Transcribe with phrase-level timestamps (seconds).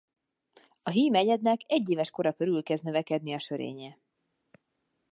[0.83, 3.97] A hím egyednek egyéves kora körül kezd növekedni a sörénye.